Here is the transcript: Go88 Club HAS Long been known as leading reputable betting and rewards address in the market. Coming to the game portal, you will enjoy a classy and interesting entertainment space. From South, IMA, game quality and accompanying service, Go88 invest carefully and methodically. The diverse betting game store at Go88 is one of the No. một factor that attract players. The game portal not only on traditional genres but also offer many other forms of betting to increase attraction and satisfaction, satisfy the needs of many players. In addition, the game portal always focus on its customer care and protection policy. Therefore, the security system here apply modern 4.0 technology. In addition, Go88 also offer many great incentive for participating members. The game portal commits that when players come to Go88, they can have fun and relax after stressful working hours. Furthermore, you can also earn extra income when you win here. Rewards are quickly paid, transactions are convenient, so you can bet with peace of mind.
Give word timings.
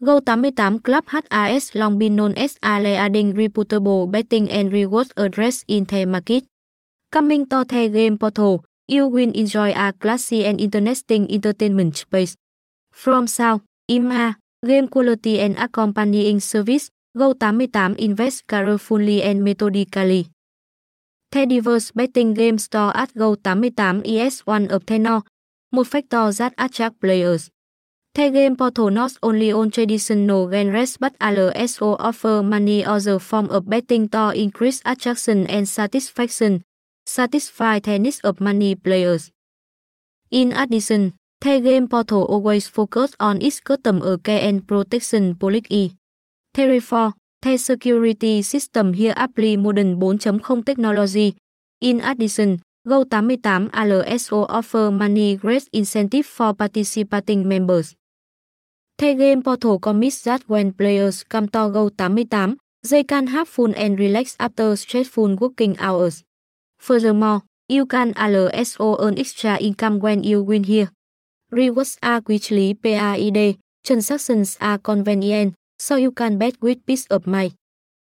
Go88 0.00 0.82
Club 0.82 1.04
HAS 1.12 1.74
Long 1.74 1.98
been 1.98 2.16
known 2.16 2.32
as 2.32 2.56
leading 2.64 3.34
reputable 3.34 4.06
betting 4.06 4.50
and 4.50 4.72
rewards 4.72 5.12
address 5.18 5.62
in 5.68 5.84
the 5.84 6.06
market. 6.06 6.44
Coming 7.12 7.44
to 7.52 7.66
the 7.68 7.90
game 7.90 8.16
portal, 8.16 8.64
you 8.88 9.06
will 9.06 9.30
enjoy 9.36 9.72
a 9.76 9.92
classy 9.92 10.46
and 10.46 10.58
interesting 10.58 11.30
entertainment 11.30 11.98
space. 11.98 12.34
From 12.92 13.26
South, 13.26 13.60
IMA, 13.90 14.38
game 14.64 14.88
quality 14.88 15.38
and 15.38 15.58
accompanying 15.58 16.40
service, 16.40 16.88
Go88 17.14 17.98
invest 17.98 18.46
carefully 18.48 19.22
and 19.22 19.44
methodically. 19.44 20.28
The 21.30 21.44
diverse 21.44 21.90
betting 21.90 22.32
game 22.32 22.56
store 22.56 22.96
at 22.96 23.12
Go88 23.12 24.06
is 24.06 24.40
one 24.46 24.70
of 24.70 24.86
the 24.86 24.98
No. 24.98 25.24
một 25.72 25.86
factor 25.86 26.32
that 26.32 26.54
attract 26.56 27.00
players. 27.00 27.50
The 28.14 28.28
game 28.30 28.56
portal 28.56 28.90
not 28.90 29.12
only 29.22 29.52
on 29.52 29.70
traditional 29.70 30.50
genres 30.50 30.96
but 30.96 31.14
also 31.20 31.94
offer 32.00 32.42
many 32.42 32.84
other 32.84 33.20
forms 33.20 33.50
of 33.50 33.70
betting 33.70 34.08
to 34.08 34.32
increase 34.34 34.82
attraction 34.84 35.46
and 35.46 35.68
satisfaction, 35.68 36.62
satisfy 37.06 37.78
the 37.78 37.98
needs 38.00 38.18
of 38.20 38.40
many 38.40 38.74
players. 38.74 39.30
In 40.30 40.50
addition, 40.52 41.14
the 41.40 41.60
game 41.60 41.86
portal 41.86 42.24
always 42.24 42.66
focus 42.66 43.14
on 43.20 43.40
its 43.40 43.60
customer 43.60 44.18
care 44.18 44.42
and 44.42 44.66
protection 44.66 45.36
policy. 45.36 45.96
Therefore, 46.52 47.14
the 47.42 47.56
security 47.58 48.42
system 48.42 48.92
here 48.92 49.14
apply 49.16 49.54
modern 49.56 50.00
4.0 50.00 50.66
technology. 50.66 51.36
In 51.80 52.00
addition, 52.00 52.60
Go88 52.86 53.70
also 54.10 54.46
offer 54.48 54.90
many 54.90 55.36
great 55.36 55.68
incentive 55.72 56.26
for 56.26 56.52
participating 56.54 57.46
members. 57.46 57.94
The 59.00 59.14
game 59.14 59.40
portal 59.40 59.78
commits 59.78 60.20
that 60.28 60.44
when 60.46 60.74
players 60.74 61.24
come 61.24 61.48
to 61.56 61.72
Go88, 61.72 62.58
they 62.86 63.02
can 63.02 63.28
have 63.28 63.48
fun 63.48 63.72
and 63.72 63.98
relax 63.98 64.36
after 64.38 64.76
stressful 64.76 65.36
working 65.36 65.74
hours. 65.80 66.22
Furthermore, 66.78 67.40
you 67.66 67.86
can 67.86 68.12
also 68.12 68.98
earn 69.00 69.16
extra 69.18 69.56
income 69.56 70.00
when 70.00 70.22
you 70.22 70.42
win 70.42 70.64
here. 70.64 70.92
Rewards 71.50 71.96
are 72.02 72.20
quickly 72.20 72.74
paid, 72.74 73.56
transactions 73.84 74.58
are 74.60 74.76
convenient, 74.76 75.54
so 75.78 75.96
you 75.96 76.12
can 76.12 76.36
bet 76.36 76.60
with 76.60 76.84
peace 76.84 77.06
of 77.06 77.26
mind. 77.26 77.54